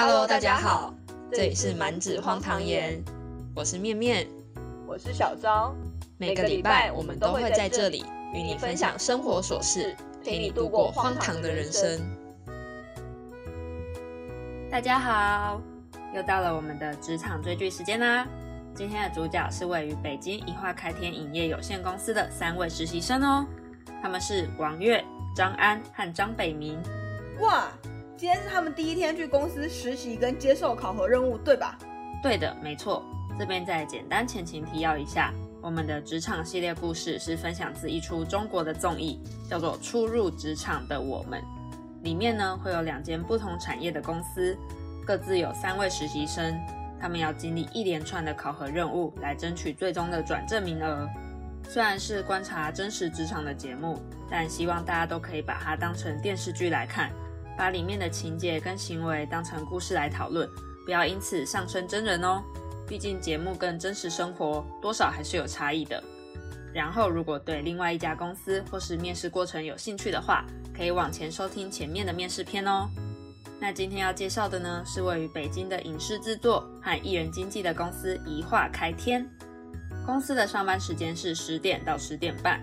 [0.00, 0.94] Hello，大家好，
[1.32, 3.02] 这里是满纸荒唐言，
[3.52, 4.28] 我是面面，
[4.86, 5.74] 我是小昭。
[6.18, 12.00] 每个礼拜我们都会在这里与你分享生活琐事，陪你度过荒唐的人生。
[14.70, 15.60] 大家好，
[16.14, 18.24] 又到了我们的职场追剧时间啦！
[18.76, 23.44] 今天的主角是位于北京一化开天影业有限公司的三位实习生哦，
[24.00, 25.04] 他们是王月、
[25.34, 26.80] 张安和张北明。
[27.40, 27.66] 哇，
[28.18, 31.78] 今天是他们第一天去公司实习跟接受考核任务，对吧？
[32.20, 33.04] 对的，没错。
[33.38, 35.32] 这边再简单前情提要一下，
[35.62, 41.40] 我们的职场系列故事是分享自一出中国的综艺，叫做《初入职场的我们》。
[42.02, 44.58] 里面呢会有两间不同产业的公司，
[45.06, 46.58] 各自有三位实习生，
[47.00, 51.08] 他们要经历一连串的考核任务，来争取最终的转正名额。
[51.68, 53.96] 虽然是观察真实职场的节目，
[54.28, 57.12] 但希望大家都可以把它当成电视剧来看，
[57.58, 60.48] 把里面的情节跟行为当成故事来讨论，
[60.84, 62.40] 不要因此上升真人哦。
[62.86, 66.02] 毕竟节目跟真实生活多少还是有差异的。
[66.72, 72.88] 然后，如果对另外一家公司或是面试过程有兴趣的话，可以往前收听前面的面试篇哦。
[73.58, 79.28] 那今天要介绍的呢，是位于北京的影视制作和艺人经纪的公司一化开天。
[80.06, 82.60] 公司的上班时间是十点到十点半，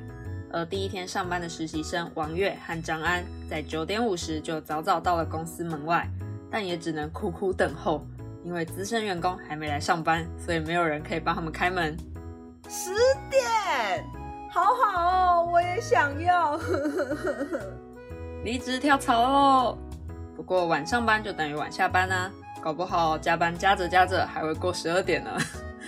[0.51, 6.07] 而第一天上班的实习生王月和张安在九点五十就早早到了公司门外，
[6.49, 8.05] 但也只能苦苦等候，
[8.43, 11.97] 因为资深员工还没来上班，所以没有人可以帮他们开门。
[12.69, 12.91] 十
[13.29, 14.03] 点，
[14.49, 16.59] 好好哦，我也想要。
[18.43, 19.77] 离职跳槽喽！
[20.35, 25.31] 不过晚上班就等于晚下班啊，搞不好加班加着加着还会过十二点呢。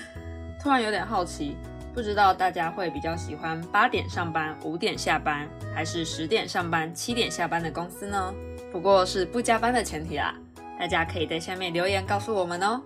[0.59, 1.55] 突然有点好奇，
[1.97, 8.31] 不知道大家会比较喜欢八点上班五点下班，还是十点上班七点下班的公司呢？
[8.71, 10.35] 不过是不加班的前提啦，
[10.79, 12.79] 大家可以在下面留言告诉我们哦。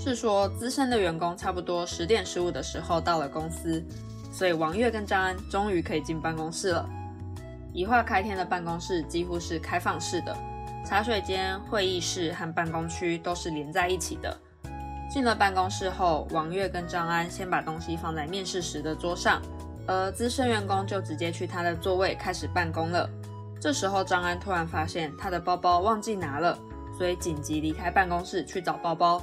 [0.00, 3.80] 是说资深的员工差不多十点十五的时候到了公司，
[4.32, 6.90] 所以王月跟张安终于可以进办公室了。
[7.72, 10.36] 一化开天的办公室几乎是开放式的，
[10.84, 14.36] 茶水间、会议室和办公区都是连在一起的。
[15.16, 19.40] 进了办公室后，王月跟张安先把东西放在面试时的桌上，
[19.86, 23.08] 而资深员工就直接去他的座位开始办公了。
[23.58, 26.58] 这时候，张安突然发现他的包包忘记拿了，
[26.98, 29.22] 所以紧急离开办公室去找包包。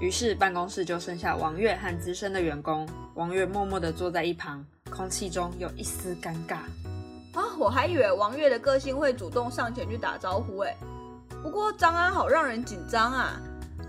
[0.00, 2.84] 于是办公室就剩下王月和资深的员工。
[3.14, 6.56] 王月默默地坐在一旁，空气中有一丝尴尬。
[7.38, 10.76] 啊，我还以为王月的个性会主动上前去打招呼哎。
[11.44, 13.40] 不过张安好让人紧张啊，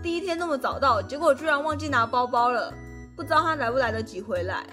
[0.02, 2.74] 第一天那么早到，结果居然忘记拿包包了，
[3.16, 4.66] 不知道他来不来得及回来。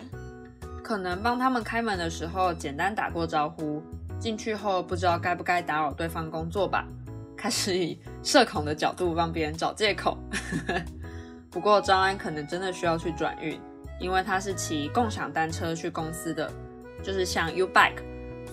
[0.85, 3.83] 可能帮他们开门的时候简单打过招呼，
[4.21, 6.87] 进去后不知道该不该打扰对方工作吧，
[7.37, 10.17] 开始以社恐的角度帮别人找借口。
[11.51, 13.61] 不过张安可能真的需要去转运，
[13.99, 16.49] 因为他是骑共享单车去公司的，
[17.03, 18.03] 就是像 U Bike，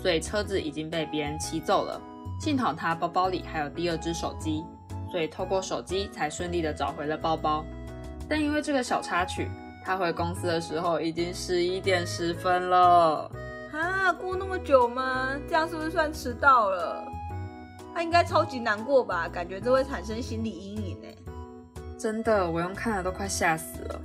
[0.02, 2.02] 所以车子已经被别人骑走了。
[2.40, 4.64] 幸好他包包里还有第二只手机，
[5.14, 7.64] 所以透过手机才顺利的找回了包包。
[8.28, 9.48] 但因为这个小插曲，
[9.86, 13.30] 他回公司的时候已经十一点十分了。
[13.72, 15.30] 啊，过那么久吗？
[15.48, 17.06] 这样是不是算迟到了？
[17.94, 19.30] 他应该超级难过吧？
[19.30, 21.08] 感觉这会产生心理阴影呢。
[21.96, 24.02] 真的，我用看了都快吓死了。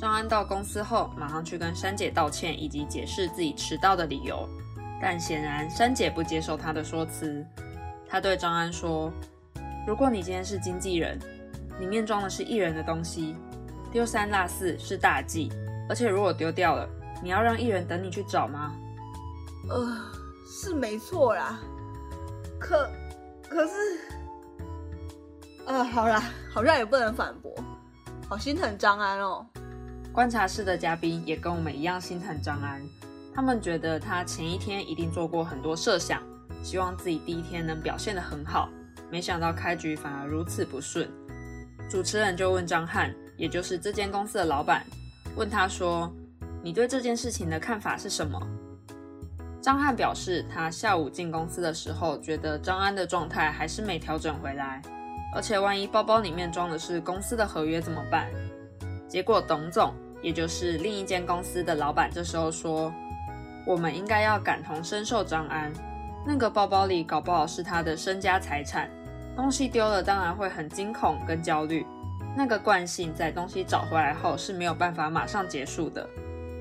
[0.00, 4.48] 张安到公司后，马上去跟珊姐道歉，以及解释自己迟到的理由。
[5.00, 7.46] 但显然珊姐不接受他的说辞。
[8.08, 9.12] 他对张安说
[9.86, 11.18] ：“如果你今天是经纪人，
[11.78, 13.36] 里面装的是艺人的东西，
[13.90, 15.50] 丢三落四是大忌。
[15.88, 16.88] 而且如果丢掉了，
[17.22, 18.72] 你要让艺人等你去找吗？”
[19.68, 19.96] 呃，
[20.46, 21.58] 是没错啦。
[22.58, 22.90] 可，
[23.48, 23.72] 可是。
[25.66, 27.54] 呃，好啦，好像也不能反驳，
[28.28, 29.46] 好心疼张安哦。
[30.12, 32.82] 观察室的嘉宾也跟我们一样心疼张安，
[33.32, 36.20] 他们觉得他前一天一定做过很多设想，
[36.62, 38.68] 希望自己第一天能表现得很好，
[39.10, 41.08] 没想到开局反而如此不顺。
[41.88, 44.84] 主持人就问张翰，也就是这间公司的老板，
[45.36, 46.12] 问他说
[46.62, 48.40] ：“你对这件事情的看法是什么？”
[49.60, 54.80] 张翰表示，他下午进公司的时候，觉得张安的状态还是没调整回来。
[55.34, 58.26] 而且万一包包里面装的是公司的合约怎么办？
[59.08, 59.92] 结果董总，
[60.22, 62.92] 也就是另一间公司的老板，这时候说
[63.66, 65.72] ：“我们应该要感同身受张安，
[66.26, 68.90] 那个包包里搞不好是他的身家财产，
[69.36, 71.86] 东西丢了当然会很惊恐跟焦虑。
[72.36, 76.06] 那个惯性在东西找回来后是没有办法马上结束的。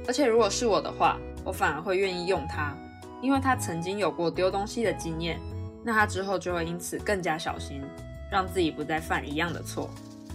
[0.07, 2.73] 而且如果是我的话，我反而会愿意用它，
[3.21, 5.39] 因为他曾经有过丢东西的经验，
[5.83, 7.83] 那他之后就会因此更加小心。”
[8.31, 9.89] 让自己不再犯一样的错。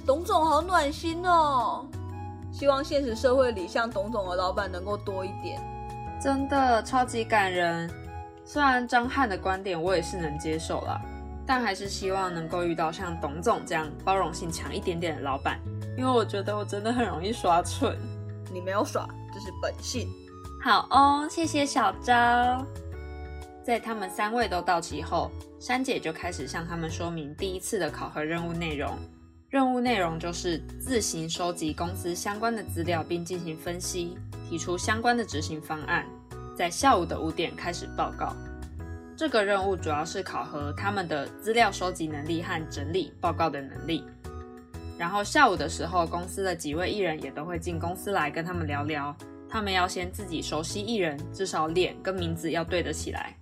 [0.04, 1.86] 董总好暖心哦，
[2.52, 5.62] 希望现实社会里像董总的老板能够多一点。
[6.20, 7.88] 真的超级感人。
[8.44, 11.00] 虽然张翰的观点我也是能接受啦，
[11.46, 15.60] 但还是希望能够遇到像董总这样包容性强一点点的老板，
[15.96, 17.98] 因为我觉得我真的很容易耍蠢。
[18.52, 20.08] 你没有耍，这是本性。
[20.62, 22.64] 好哦，谢谢小昭。
[23.62, 28.96] 在他们三位都到齐后，珊姐就开始向他们说明第一次的考核任务内容。
[29.48, 34.18] 任务内容就是自行收集公司相关的资料，并进行分析，
[34.48, 36.06] 提出相关的执行方案。
[36.56, 38.34] 在下午的五点开始报告。
[39.16, 44.04] 这个任务主要是考核他们的资料收集能力和整理报告的能力。
[44.98, 49.14] 然后下午的时候，公司的几位艺人也都会进公司来跟他们聊聊。
[49.48, 53.36] 他们要先自己熟悉艺人，至少脸跟名字要对得起来。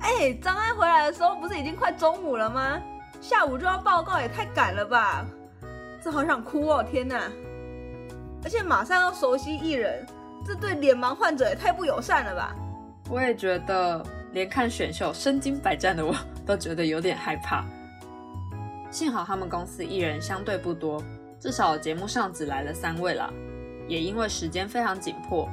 [0.00, 2.80] 哎，张安回来的时候不是已经快中午了吗？
[3.20, 5.24] 下午就要报告，也太赶了吧！
[6.02, 7.30] 这好想哭哦，天哪！
[8.42, 10.04] 而且马上要熟悉艺人。
[10.44, 12.54] 这对脸盲患者也太不友善了吧！
[13.08, 16.14] 我也觉得，连看选秀身经百战的我
[16.44, 17.64] 都觉得有点害怕。
[18.90, 21.02] 幸好他们公司艺人相对不多，
[21.40, 23.32] 至少节目上只来了三位了。
[23.86, 25.48] 也因为时间非常紧迫，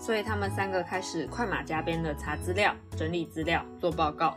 [0.00, 4.36] 所以他们三个开始快马加鞭的查资料、整理资料、做报告。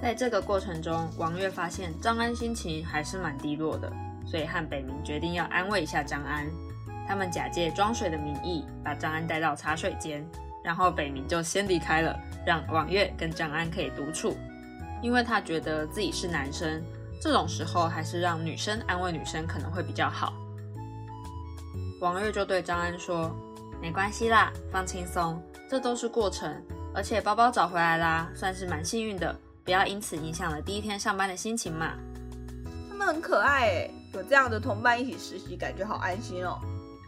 [0.00, 3.90] 在这个过程中，王月发现张安心情还是蛮低落的，
[4.26, 6.46] 所以和北明决定要安慰一下张安。
[7.08, 10.22] 他们假借装水的名义，把张安带到茶水间，
[10.66, 14.36] 然后北明就先离开了，让王月跟张安可以独处，
[15.00, 16.82] 因为他觉得自己是男生，
[17.22, 20.34] 这种时候还是让女生安慰女生可能会比较好。
[22.00, 23.30] 王月就对张安说
[23.80, 25.40] ：“没关系啦，放轻松，
[25.70, 26.52] 这都是过程，
[26.92, 31.92] 而且包包找回来啦，算是蛮幸运的，不要因此影响了第一天上班的心情嘛。”
[32.90, 36.58] 他们很可爱诶，有这样的同伴一起实习，感觉好安心哦。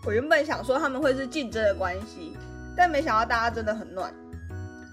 [0.05, 2.37] 我原本想说他们会是竞争的关系，
[2.79, 4.15] 但没想到大家真的很暖。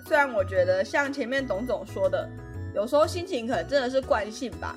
[0.07, 2.27] 虽然我觉得像前面董总说的，
[2.73, 4.75] 有时候心情可能真的是惯性吧，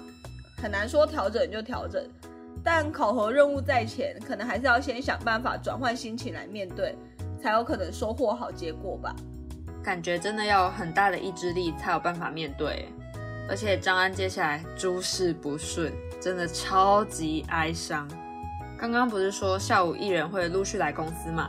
[0.61, 2.05] 很难说调整就调整。
[2.63, 6.95] 但考核任务在前，可能还是要先想办法转换心情来面对，
[7.43, 9.17] 才有可能收获好结果吧。
[9.83, 12.87] 感觉真的要有很大的意志力才有办法面对。
[13.49, 15.91] 而且张安接下来诸事不顺，
[16.21, 18.07] 真的超级哀伤。
[18.77, 21.49] 刚刚不是说下午艺人会陆续来公司嘛？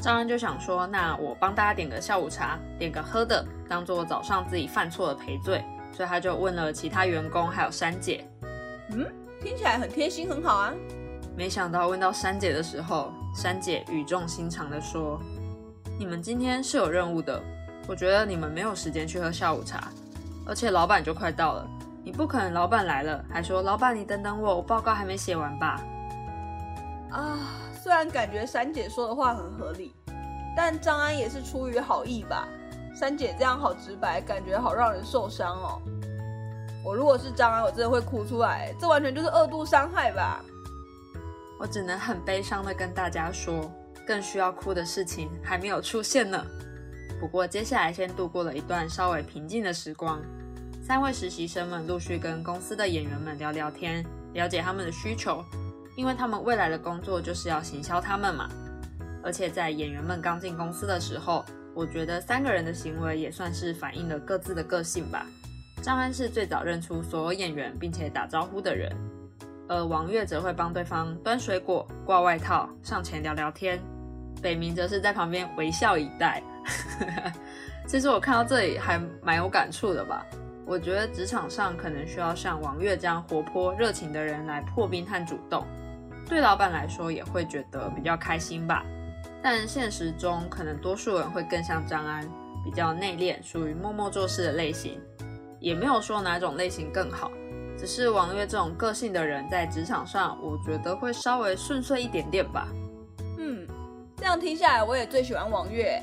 [0.00, 5.62] 张安就想说，那我帮大家点个下午茶，点个喝的，当做早上自己犯错的赔罪。
[5.92, 8.26] 所以他就问了其他员工，还有珊姐。
[8.92, 9.06] 嗯，
[9.42, 10.72] 听起来很贴心，很好啊。
[11.36, 15.20] 没想到问到珊姐的时候，珊姐语重心长的说
[15.98, 17.42] ：“你们今天是有任务的，
[17.86, 19.88] 我觉得你们没有时间去喝下午茶，
[20.46, 21.68] 而且老板就快到了，
[22.02, 25.80] 你不可能老板来了还说老板你等等我，我报告还没写完吧。”
[27.10, 27.38] 啊，
[27.82, 29.94] 虽然感觉珊姐说的话很合理，
[30.54, 32.46] 但张安也是出于好意吧。
[32.94, 35.80] 珊姐这样好直白，感觉好让人受伤哦。
[36.84, 40.44] 我如果是张安，我真的会哭出来，这完全就是二度伤害吧。
[41.58, 43.70] 我只能很悲伤的跟大家说，
[44.06, 46.44] 更需要哭的事情还没有出现呢。
[47.18, 50.20] 不过接下来先度过了一段稍微平静的时光，
[50.82, 55.42] 三位实习生们陆续跟公司的演员们聊聊天，了解他们的需求。
[55.96, 58.48] 因为他们未来的工作就是要行销他们嘛，
[59.22, 61.44] 而且在演员们刚进公司的时候，
[61.74, 65.26] 我觉得三个人的行为也算是反映了各自的个性吧。
[65.82, 68.94] 张安是最早认出所有演员并且打招呼的人，
[69.68, 73.80] 而王月则会帮对方端水果、挂外套、上前聊聊天，
[74.42, 76.42] 北明则是在旁边微笑以待。
[77.88, 80.24] 其实我看到这里还蛮有感触的吧。
[80.70, 85.66] 我觉得职场上可能需要像王月这样活泼热情的人来破冰和主动。
[86.28, 88.84] 对老板来说也会觉得比较开心吧，
[89.42, 92.24] 但现实中可能多数人会更像张安，
[92.64, 95.00] 比较内敛，属于默默做事的类型。
[95.58, 97.32] 也没有说哪种类型更好，
[97.76, 102.68] 只是王月这种个性的人在职场上，我觉得会稍微顺遂一点点吧。
[103.40, 103.66] 嗯，
[104.16, 106.00] 这样听下来，我也最喜欢王月，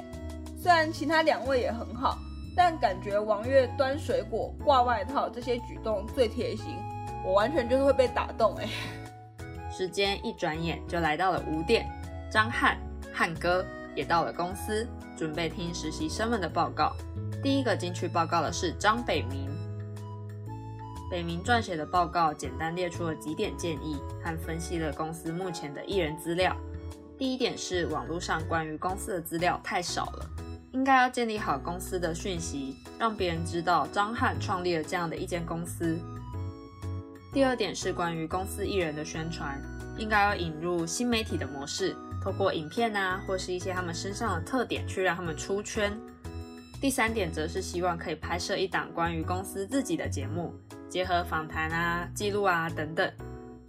[0.61, 2.17] 虽然其他两位也很好，
[2.57, 6.75] 但感觉王月端水果、挂外套这些举动最贴心，
[7.23, 8.67] 我完全就是会被打动哎。
[9.71, 11.87] 时间一转眼就来到了五点，
[12.31, 12.75] 张翰
[13.13, 13.63] 汉哥
[13.95, 16.93] 也到了公司，准备听实习生们的报告。
[17.43, 19.47] 第一个进去报告的是张北明。
[21.11, 26.53] 北明撰写的报告简单列出了几点建议和分析了公司目前的艺人资料。
[27.19, 30.29] 第一点是网络上关于公司的资料太少了，
[30.71, 35.97] 应该要建立好公司的讯息，让别人知道张翰创立了这样的一间公司。
[37.33, 39.61] 第二点是关于公司艺人的宣传，
[39.97, 45.97] 应该要引入新媒体的模式，透过影片啊，或是一些他们身上的特点，去让他们出圈。
[46.79, 50.53] 第三点则是希望可以拍摄一档关于公司自己的节目，
[50.89, 53.11] 结合访谈啊、记录啊等等。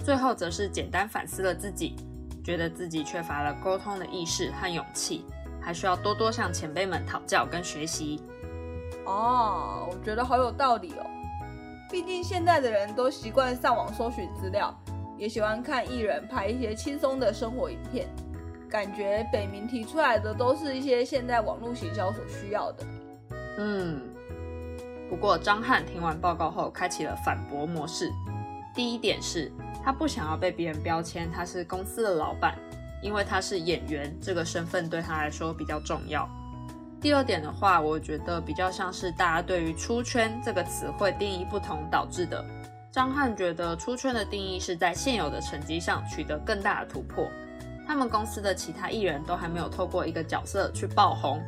[0.05, 1.97] 最后则是简单反思了自己，
[2.45, 5.25] 觉得自己缺乏了沟通的意识和勇气，
[5.61, 8.23] 还需要多多向前辈们讨教跟学习。
[9.05, 11.07] 哦，我觉得好有道理哦。
[11.91, 14.75] 毕竟现在的人都习惯上网搜寻资料，
[15.17, 18.07] 也喜欢看艺人拍一些轻松的生活影片，
[18.69, 22.85] 感觉北明提出来的都是一些现在网络行销所需要的。
[23.57, 24.03] 嗯，
[25.09, 28.13] 不过张翰听完报告后，开启了反驳模式。
[28.75, 29.51] 第一点是，
[29.83, 32.55] 他不想要被别人标签他是公司的老板，
[33.03, 36.29] 因为他是演员这个身份对他来说比较重要。
[37.01, 42.45] 第二点的话，我觉得比较像是大家对于出圈这个词汇定义不同导致的。
[42.91, 47.29] 张翰觉得出圈的定义是在现有的成绩上取得更大的突破，
[47.87, 51.41] 他们公司的其他艺人都还没有透过一个角色去爆红。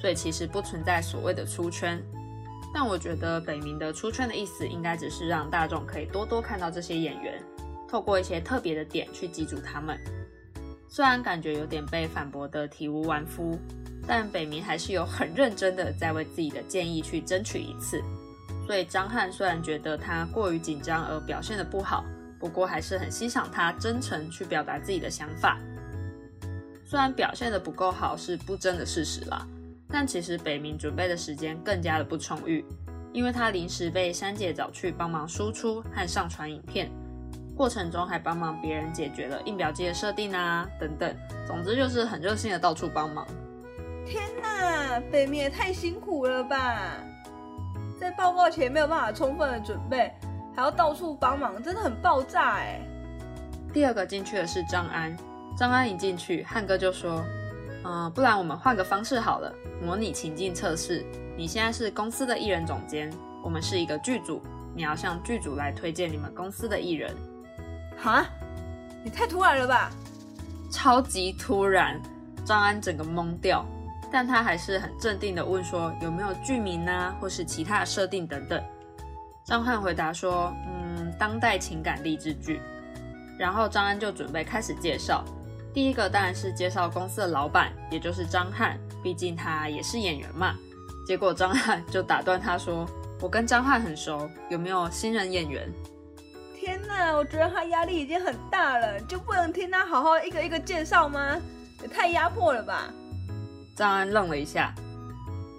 [0.00, 2.02] 所以其实不存在所谓的出圈，
[2.74, 7.42] 但我觉得北冥的出圈的意思应该只是让大众可以多多看到这些演员，
[7.88, 9.98] 透过一些特别的点去记住他们。
[10.88, 13.58] 虽然感觉有点被反驳的体无完肤，
[14.06, 18.02] 但北冥还是有很认真的在为自己的建议去争取一次。
[18.66, 22.04] 所以张翰虽然觉得他过于紧张而表现的不好，
[22.38, 25.58] 不过还是很欣赏他真诚去表达自己的想法。
[26.84, 29.46] 虽然表现的不够好是不争的事实啦。
[29.88, 32.64] 但其实北明准备的时间更加的不充裕，
[33.12, 36.90] 因为他临时被珊姐找去帮忙输出和上传影片，
[37.56, 43.26] 过程中还帮忙别人解决了印表机的设定啊等等，总之就是很热心的到处帮忙。
[44.04, 46.92] 天哪，北明也太辛苦了吧！
[47.98, 50.12] 在报告前没有办法充分的准备，
[50.54, 52.78] 还要到处帮忙，真的很爆炸哎。
[53.72, 55.16] 第二个进去的是张安，
[55.56, 57.24] 张安一进去，汉哥就说。
[57.88, 61.06] 嗯，不然我们换个方式好了，模拟情境测试。
[61.36, 63.08] 你现在是公司的艺人总监，
[63.44, 64.42] 我们是一个剧组，
[64.74, 67.14] 你要向剧组来推荐你们公司的艺人。
[67.96, 68.26] 哈？
[69.04, 69.90] 你太突然了吧？
[70.70, 72.00] 超级突然，
[72.44, 73.64] 张安整个懵掉，
[74.12, 78.62] 但他还是很镇定的问说有没有剧名啊，或是其他的设定等等。
[79.44, 82.60] 张翰回答说，嗯，当代情感励志剧。
[83.38, 85.24] 然后张安就准备开始介绍。
[85.72, 90.54] 第一个当然是介绍公司的老板，也就是张翰，毕竟他也是演员嘛。
[91.06, 92.88] 结果张翰就打断他说
[93.20, 95.70] ：“我跟张翰很熟，有没有新人演员？”
[97.16, 101.36] 我觉得他压力已经很大了，就不能听他好好一个一个介绍吗？
[101.82, 102.92] 也太压迫了吧！
[103.74, 104.74] 张安愣了一下，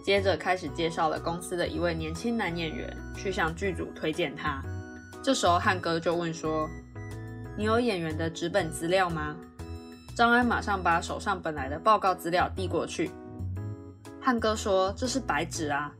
[0.03, 4.62] 接着开始介绍了公司的一位年轻男演员，去向剧组推荐他。
[5.22, 6.67] 这时候汉哥就问说
[7.58, 9.36] ：“你有演员的纸本资料吗？”
[10.15, 13.12] 张安马上把手上本来的报告资料递过去。
[14.20, 15.91] 汉哥说：“这是白纸啊。”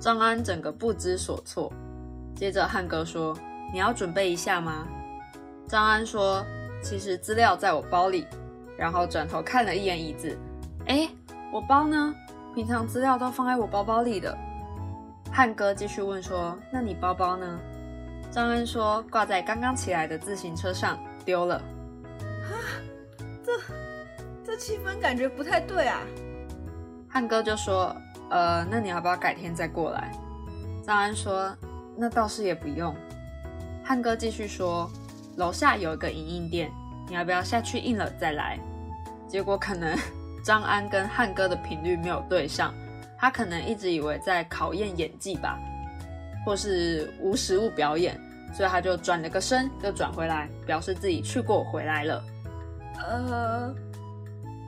[0.00, 1.72] 张安整个不知所措。
[2.34, 3.36] 接着汉哥说
[3.72, 4.86] ：“你要准备一下吗？”
[5.66, 6.44] 张安说
[6.82, 8.26] ：“其实资料在我包里。”
[8.76, 10.36] 然后转头看了一眼椅子，
[10.86, 11.08] 哎，
[11.52, 12.14] 我包呢？
[12.54, 14.36] 平常资料都放在我包包里的。
[15.30, 17.60] 汉哥继续问说：“那你包包呢？”
[18.30, 21.62] 张安说：“挂在刚刚起来的自行车上，丢了。”
[23.44, 23.52] 这
[24.44, 26.00] 这气氛感觉不太对啊！
[27.08, 27.94] 汉哥就说
[28.30, 30.10] ：“呃，那你要不要改天再过来？”
[30.84, 31.54] 张安说
[31.96, 32.94] ：“那倒是也不用。”
[33.84, 34.90] 汉哥继续说
[35.36, 36.70] ：“楼下有一个影印店，
[37.08, 38.58] 你要不要下去印了再来？”
[39.28, 39.96] 结果可能
[40.44, 42.72] 张安跟汉哥的频率没有对上，
[43.18, 45.58] 他可能一直以为在考验演技吧，
[46.44, 48.18] 或是无实物表演，
[48.54, 52.24] 所以他就转了个身，又转回来，表示自己去过回来了。
[52.98, 53.74] 呃，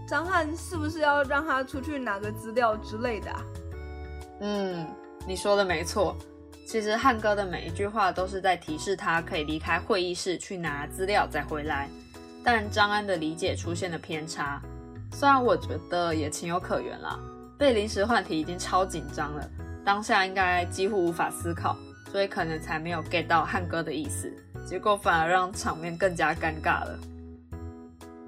[0.09, 3.31] 张翰是不是要让他出去拿个资料之类的？
[4.41, 4.87] 嗯，
[5.27, 6.17] 你说的没错。
[6.67, 11.89] 其实汉哥的每一句话都是在提示他可以离开会议室去拿资料再回来，
[12.43, 14.61] 但张安的理解出现了偏差。
[15.13, 17.19] 虽然我觉得也情有可原啦，
[17.57, 19.49] 被临时换题已经超紧张了，
[19.85, 21.77] 当下应该几乎无法思考，
[22.11, 24.33] 所以可能才没有 get 到汉哥的意思，
[24.67, 26.99] 结果反而让场面更加尴尬了。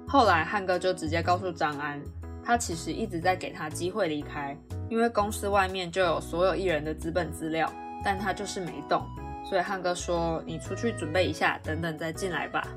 [0.07, 2.01] 后来汉哥就直接告诉张安，
[2.45, 4.55] 他其实一直在给他机会离开，
[4.89, 7.69] 因为公司外面就有所有艺人的资本资料，
[8.03, 9.05] 但他就是没动，
[9.43, 12.67] 所以汉哥说你出去准备一下，等等再进来吧。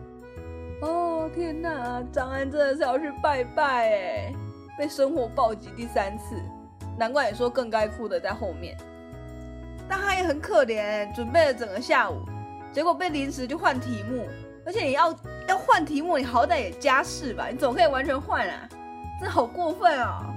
[0.82, 4.34] 哦天哪，张安真的是要去拜拜哎，
[4.78, 6.36] 被生活暴击第三次，
[6.98, 8.76] 难怪你说更该哭的在后面。
[9.88, 12.24] 但他也很可怜，准备了整个下午，
[12.72, 14.26] 结果被临时就换题目，
[14.64, 15.14] 而且你要
[15.48, 18.68] 要换题目，你好歹也加试吧，你总可以完全换啊？
[19.20, 20.32] 这好过分啊！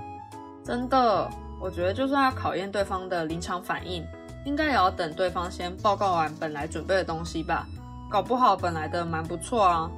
[0.66, 1.30] 真的，
[1.62, 4.06] 我觉得就算要考验对方的临场反应，
[4.46, 7.68] 应该也要等对方先报告完本来准备的东西吧。
[8.10, 9.90] 搞不好本来的蛮不错啊，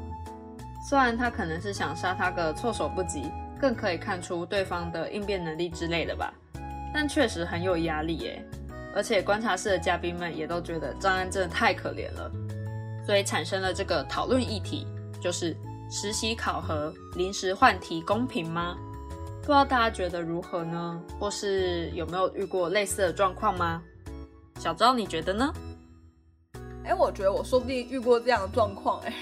[0.88, 6.34] 虽然他可能是想杀他个措手不及，更可以看出对方的应变能力之类的吧，
[6.94, 8.42] 但确实很有压力耶。
[8.96, 12.32] 而且观察室的嘉宾们也都觉得张安真的太可怜了，
[13.06, 14.88] 所以产生了这个讨论议题，
[15.20, 15.54] 就是
[15.92, 18.78] 实习考核临时换题公平吗？
[19.42, 21.02] 不知道大家觉得如何呢？
[21.20, 23.84] 或是有没有遇过类似的状况吗？
[24.60, 25.54] 小昭，你觉得呢？
[26.84, 29.14] 哎，我觉得我说不定遇过这样的状况，哎，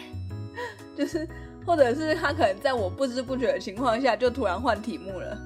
[0.98, 1.28] 就是
[1.66, 5.38] 或者是他可能在我不知不觉的情况下就突然换题目了，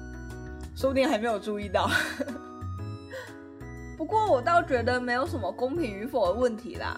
[0.76, 1.88] 说不定还没有注意到。
[3.96, 6.96] 不过我倒觉得没有什么公平与否的问题啦。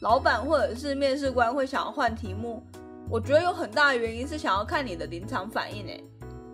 [0.00, 2.62] 老板或者是面试官会想要换题目，
[3.08, 6.00] 我觉得有很大的原因是想要看你的临场反应，哎，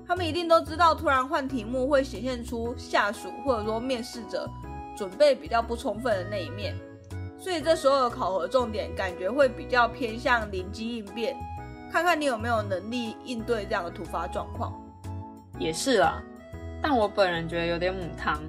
[0.07, 4.51] 他们一定都知道突然换题目会显现出下属或者说面试者
[4.97, 6.75] 准备比较不充分的那一面。
[7.39, 11.37] 所以这时候的考核重点感觉会比较偏向临机应变，
[11.93, 14.73] 看看你有没有能力应对这样的突发状况。
[15.59, 16.23] 也是啦，
[16.83, 18.41] 但我本人觉得有点母汤，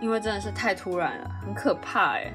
[0.00, 2.32] 因为真的是太突然了，很可怕哎。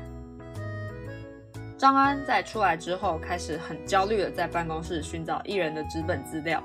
[1.78, 6.62] 张安在出来之后，开始很焦虑的在办公室寻找艺人的纸本资料，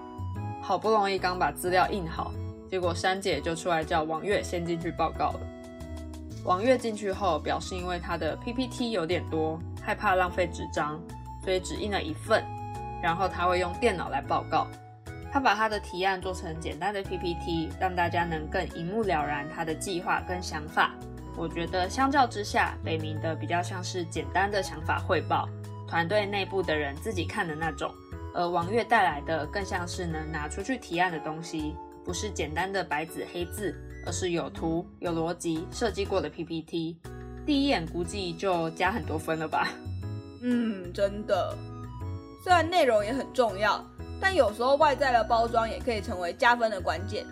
[0.63, 2.33] 好不容易刚把资料印好，
[2.71, 5.41] 结果珊姐就出来叫王月先进去报告了。
[6.49, 10.99] 王月进去后表示，因为他的 PPT 有点多，害怕浪费纸张，
[11.45, 12.43] 所以只印了一份。
[13.03, 14.67] 然后他会用电脑来报告。
[15.31, 20.95] 他把他的提案做成简单的 PPT，让大家能更一目了然他的计划跟想法。
[21.37, 25.47] 我觉得相较之下，北明的比较像是简单的想法汇报，
[25.87, 27.93] 团队内部的人自己看的那种。
[28.33, 33.79] 而王月带来的更像是能拿出去提案的东西，不是简单的白纸黑字。
[34.09, 36.97] 而是有图、有逻辑设计过的 PPT，
[37.45, 39.69] 第一眼估计就加很多分了吧？
[40.41, 41.55] 嗯，真的。
[42.43, 43.85] 虽然内容也很重要，
[44.19, 47.27] 但有时候外在的包装也可以成为加分的关键。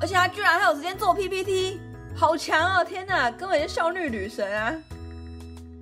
[0.00, 1.78] 而且他居然还有时间做 PPT，
[2.16, 2.82] 好强啊！
[2.82, 4.74] 天哪，根本就效率女神啊！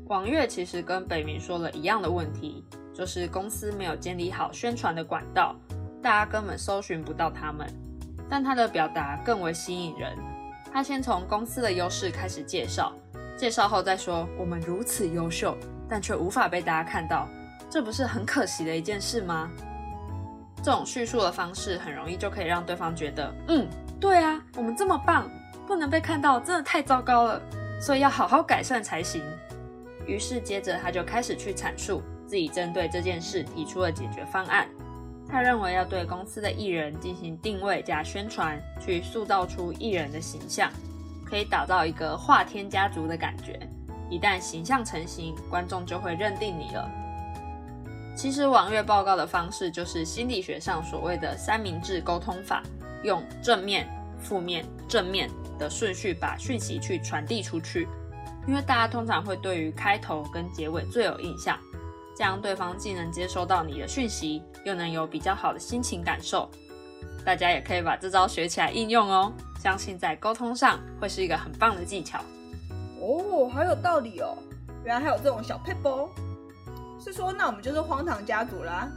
[0.08, 5.54] 王月其实跟北明说了一样的问题，就是公司没有建立好宣传的管道，
[6.02, 7.64] 大家根本搜寻不到他们。
[8.28, 10.16] 但他的表达更为吸引人。
[10.72, 12.92] 他先从公司的优势开始介绍，
[13.36, 15.56] 介绍后再说我们如此优秀，
[15.88, 17.28] 但却无法被大家看到，
[17.68, 19.50] 这不是很可惜的一件事吗？
[20.62, 23.68] 这种叙述的方式很容易就可以让对方觉得，嗯，
[24.00, 25.28] 对啊，我们这么棒，
[25.66, 27.42] 不能被看到真的太糟糕了，
[27.80, 29.22] 所以要好好改善才行。
[30.06, 34.66] 于是接着他就开始去阐述自己针对这件事提出的解决方案。
[35.28, 40.70] 他认为要对公司的艺人进行定位加宣传，去塑造出艺人的形象，
[41.24, 43.58] 可以打造一个华天家族的感觉。
[44.10, 46.90] 一旦形象成型，观众就会认定你了。
[48.14, 52.62] 其实王月报告的方式就是心理学上所谓的三明治沟通法，
[53.02, 57.88] 用正面、负面、正面的顺序把讯息去传递出去。
[58.46, 61.58] 因为大家通常会对于开头跟结尾最有印象。
[62.16, 66.48] 这样对方既能接收到你的讯息，又能有比较好的心情感受。
[67.24, 72.18] 大家也可以把这招学起来应用哦，相信在沟通上会是一个很棒的技巧。
[73.00, 74.36] 哦，好有道理哦！
[74.84, 76.10] 原来还有这种小配波。
[76.98, 78.88] 是说，那我们就是荒唐家族啦。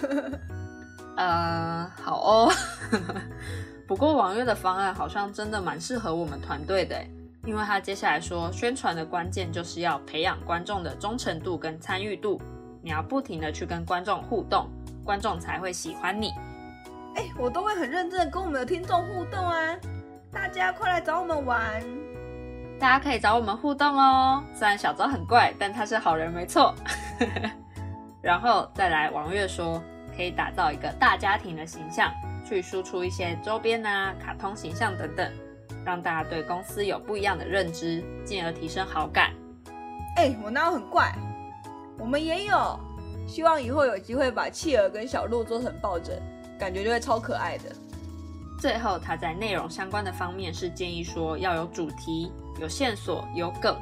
[1.16, 2.52] 呃，好哦。
[3.88, 6.96] 不过王月的方案好像真的蛮适合我们团队的。
[7.48, 12.38] 因为他接下来说，宣传的关键就是要培养观众的忠诚度跟参与度，
[12.82, 14.68] 你要不停的去跟观众互动，
[15.02, 16.34] 观众才会喜欢你。
[17.16, 19.74] 哎，我都会很认真的跟我们的听众互动啊，
[20.30, 21.82] 大家快来找我们玩，
[22.78, 24.44] 大家可以找我们互动哦。
[24.54, 26.74] 虽然小昭很怪，但他是好人没错。
[28.20, 29.82] 然后再来，王月说
[30.14, 32.12] 可以打造一个大家庭的形象，
[32.46, 35.32] 去输出一些周边啊、卡通形象等等。
[35.88, 39.32] 让大家对公司有不一样的认知，进而提升好感。
[40.16, 41.14] 哎，我那很怪，
[41.98, 42.78] 我们也有。
[43.26, 46.20] 希望以后有机会把企鹅跟小鹿做成抱枕，
[46.58, 47.74] 感觉就会超可爱的。
[48.60, 53.74] 最后，他在内容相关的方面是建议说要有主题、有线索、有梗，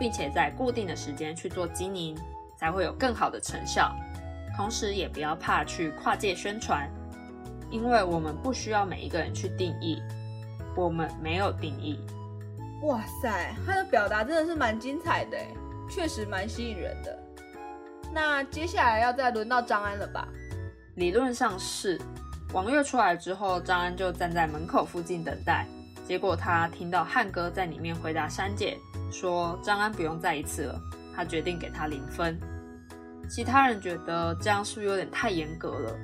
[0.00, 2.16] 并且在固定的时间去做经营，
[2.56, 3.94] 才会有更好的成效。
[4.56, 6.88] 同时，也不要怕去跨界宣传，
[7.70, 10.00] 因为我们不需要每一个人去定义。
[10.74, 11.98] 我们没有定义。
[12.82, 15.36] 哇塞，他的表达真的是蛮精彩的，
[15.88, 17.18] 确实蛮吸引人的。
[18.12, 20.26] 那接下来要再轮到张安了吧？
[20.96, 22.00] 理论上是。
[22.52, 25.66] 王月出来之后，张安就站在门口附近等待。
[26.06, 28.76] 结果他听到汉哥在里面回答珊姐
[29.10, 30.78] 说：“张安不用再一次了。”
[31.16, 32.38] 他决定给他零分。
[33.30, 35.96] 其他人觉得这样是不是有点太严格了？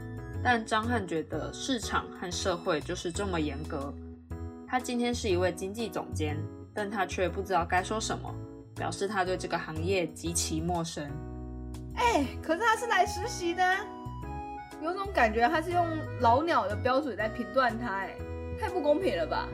[0.43, 3.93] 但张翰觉得市场和社会就是这么严格。
[4.71, 6.37] 他今天是一位经济总监，
[6.75, 8.33] 但他却不知道该说什么，
[8.75, 11.11] 表示他对这个行业极其陌生。
[11.95, 13.65] 哎，可是他是来实习的，
[14.83, 15.87] 有种感觉他是用
[16.21, 18.15] 老鸟的标准在评断他，哎，
[18.61, 19.49] 太不公平了吧？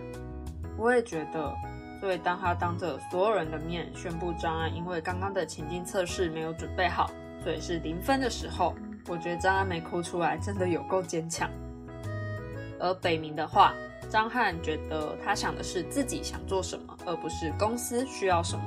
[0.76, 1.54] 我也觉得。
[2.00, 7.10] 所以当他当着所有人的面宣布张安因为刚刚的情境测试没有准备好，
[7.42, 8.74] 所以是零分的时候，
[9.08, 11.48] 我觉得张安没哭出来，真的有够坚强。
[12.78, 13.72] 而北明的话，
[14.14, 18.64] 张翰觉得他想的是自己想做什么，而不是公司需要什么。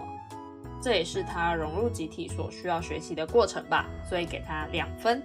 [0.82, 5.24] 这也是他融入集体所需要学习的过程吧，所以给他两分。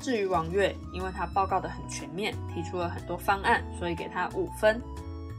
[0.00, 4.82] 至于王月，因为他报告的很全面，提出了很多方案，所以给他五分。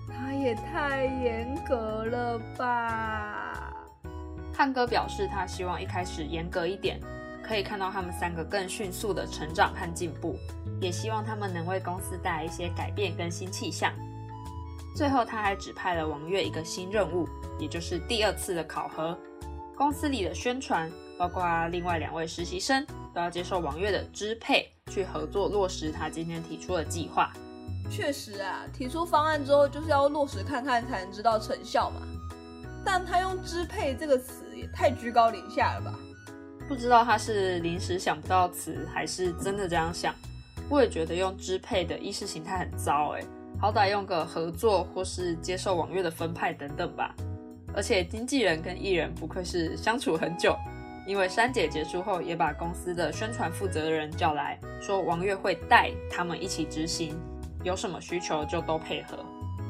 [0.07, 3.73] 他也太严格了吧！
[4.53, 6.97] 汉哥表示，他希望一开始严格一点。
[7.45, 10.37] 可以看到他们三个更迅速的成长和进步，
[10.83, 13.93] 也希望他们能为公司带来一些改变跟新气象。
[14.95, 17.25] 最后，他还指派了王月一个新任务，
[17.57, 19.17] 也就是第二次的考核。
[19.77, 27.31] 公司里的宣传，包括另外两位实习生，都要接受王月的支配，去合作落实他今天提出的计划。
[27.89, 32.01] 确实啊，提出方案之后，就是要落实看看，才能知道成效嘛。
[32.85, 35.97] 但他用“支配”这个词，也太居高临下了吧？
[36.67, 40.13] 不知道他是临时想不到词，还是真的这样想。
[40.73, 43.21] 我也觉得用支配的意识形态很糟哎，
[43.61, 47.13] 好歹用个合作或是接受网约的分派等等吧。
[47.75, 50.57] 而且经纪人跟艺人不愧是相处很久，
[51.05, 57.15] 因为珊姐结束后也把公司的宣传负责人叫来说，王月会带他们一起执行，
[57.63, 59.17] 有什么需求就都配合。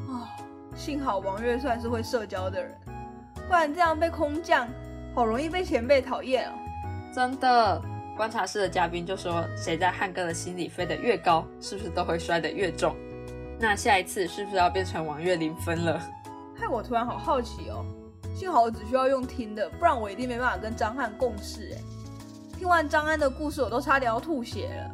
[0.08, 0.26] 哦，
[0.74, 2.74] 幸好王月算是会社交的人，
[3.46, 4.66] 不然这样被空降，
[5.14, 6.52] 好容易被前辈讨厌哦。
[7.14, 7.82] 真的，
[8.16, 12.94] 观察室的嘉宾就说，谁在汉哥的心里飞得越高，是不是都会摔得越重？
[13.58, 16.00] 那下一次是不是要变成王月零分了？
[16.56, 17.84] 害我突然好好奇哦。
[18.34, 21.80] 幸好我只需要用听的，不然我一定没办法跟张翰共事哎。
[22.58, 24.90] 听完张安的故事，我都差点要吐血了。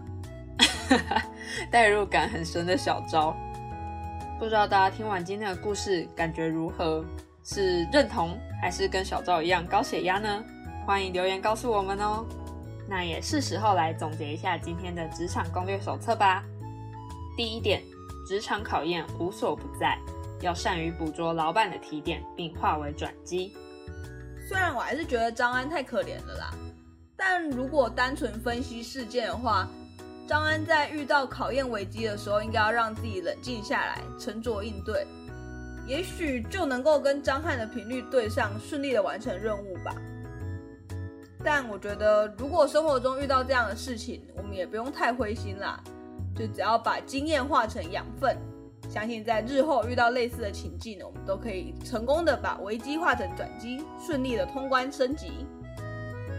[1.71, 3.37] 代入感很深的小招，
[4.39, 7.05] 不知道大家听完今天的故事感觉如何？
[7.43, 10.45] 是认同还是跟小赵一样高血压呢？
[10.87, 12.25] 欢迎留言告诉我们哦。
[12.91, 16.43] 那也是时候来总结一下今天的职场攻略手册吧。
[17.37, 17.81] 第一点，
[18.27, 19.97] 职场考验无所不在，
[20.41, 23.55] 要善于捕捉老板的提点，并化为转机。
[24.49, 26.53] 虽然我还是觉得张安太可怜了啦，
[27.17, 29.69] 但如果单纯分析事件的话，
[30.27, 35.07] 张安在遇到考验危机的时候，应该要让自己冷静下来，沉着应对，
[35.87, 39.95] 也许就能够跟张翰的频率对上，顺利的完成任务吧。
[41.43, 45.83] 但我觉得，如果生活中遇到这样的事情，我们也不用太灰心啦，
[46.37, 48.37] 就只要把经验化成养分，
[48.91, 55.47] 相信在日后遇到类似的情境呢，我们都可以成功的把危机化成转机，顺利的通关升级。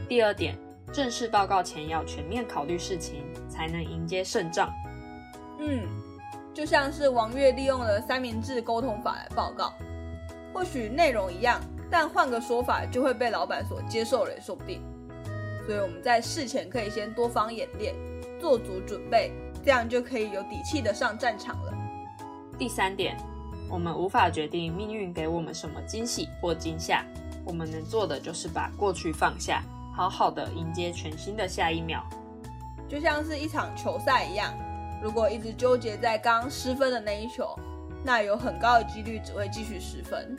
[0.08, 0.56] 第二点，
[0.94, 4.72] 正式报告前要全面考虑事情，才能迎接胜仗。
[5.58, 5.88] 嗯，
[6.54, 9.74] 就像是王月利用了三明治沟通法来报告，
[10.54, 11.60] 或许内容一样，
[11.90, 14.80] 但换个说法就会被老板所接受了，也说不定。
[15.72, 17.96] 所以我们在事前可以先多方演练，
[18.42, 19.32] 做足准备，
[19.64, 21.74] 这样就可以有底气的上战场了。
[22.60, 23.16] 第三点，
[23.70, 27.06] 我们无法决定命运给我们什么惊喜或惊吓，
[27.46, 29.64] 我们能做的就是把过去放下，
[29.96, 32.06] 好好的迎接全新的下一秒。
[32.90, 34.54] 就像是一场球赛一样，
[35.02, 37.58] 如果一直纠结在刚失分的那一球，
[38.04, 40.36] 那有很高的几率只会继续失分。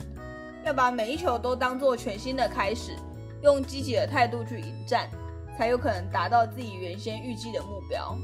[0.63, 2.95] 要把每一球都当做全新的开始。
[3.41, 5.09] 用积极的态度去迎战，
[5.57, 8.17] 才有可能达到自己原先预计的目标。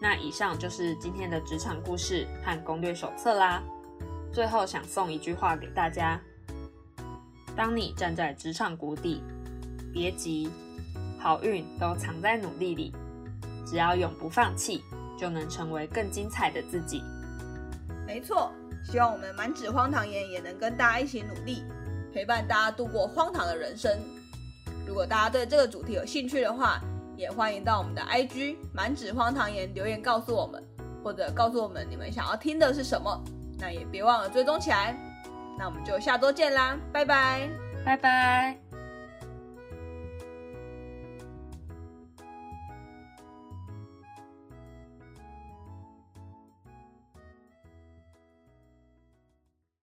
[0.00, 3.62] 那以上就是今天的职场故事和攻略手册啦。
[4.32, 6.20] 最后想送一句话给大家：
[7.56, 9.22] 当你站在职场谷底，
[9.92, 10.50] 别急，
[11.18, 12.92] 好运都藏在努力里。
[13.66, 14.82] 只要永不放弃，
[15.18, 17.02] 就能成为更精彩的自己。
[18.06, 18.52] 没错，
[18.84, 21.64] 希望我们满纸荒唐言也能跟大家一起努力，
[22.14, 23.90] 陪伴大家度过荒唐的人生。
[24.88, 26.80] 如果大家对这个主题有兴趣的话，
[27.14, 30.64] 也欢迎到我们的 IG 满纸荒唐言留言告诉我们，
[31.04, 33.22] 或者告诉我们你们想要听的是什么。
[33.58, 34.96] 那也别忘了追踪起来。
[35.58, 37.50] 那我们就下周见啦，拜拜，
[37.84, 38.67] 拜拜。